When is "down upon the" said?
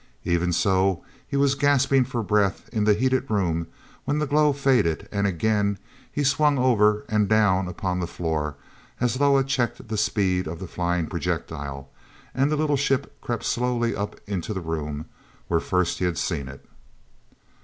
7.29-8.07